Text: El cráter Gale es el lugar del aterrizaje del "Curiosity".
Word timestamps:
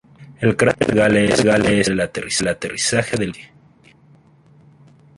El 0.39 0.57
cráter 0.57 0.95
Gale 0.95 1.25
es 1.25 1.41
el 1.41 1.45
lugar 1.45 1.61
del 1.61 2.47
aterrizaje 2.49 3.17
del 3.17 3.33
"Curiosity". 3.33 3.93